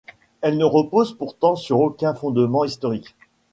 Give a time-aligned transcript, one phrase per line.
[0.41, 3.15] Elle ne repose pourtant sur aucun fondement historique.